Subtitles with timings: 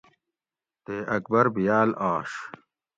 [0.83, 2.31] تے اکبر بیاۤل آش